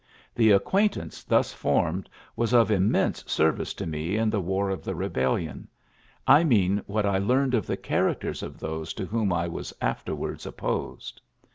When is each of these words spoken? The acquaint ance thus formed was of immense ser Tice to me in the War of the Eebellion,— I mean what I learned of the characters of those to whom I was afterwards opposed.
The 0.35 0.49
acquaint 0.49 0.97
ance 0.97 1.23
thus 1.23 1.53
formed 1.53 2.09
was 2.35 2.53
of 2.55 2.71
immense 2.71 3.23
ser 3.27 3.55
Tice 3.55 3.71
to 3.75 3.85
me 3.85 4.17
in 4.17 4.31
the 4.31 4.41
War 4.41 4.71
of 4.71 4.83
the 4.83 4.95
Eebellion,— 4.99 5.67
I 6.37 6.43
mean 6.43 6.81
what 6.87 7.05
I 7.05 7.19
learned 7.19 7.53
of 7.53 7.67
the 7.67 7.77
characters 7.77 8.41
of 8.41 8.57
those 8.57 8.95
to 8.95 9.05
whom 9.05 9.31
I 9.31 9.47
was 9.47 9.75
afterwards 9.79 10.47
opposed. 10.47 11.21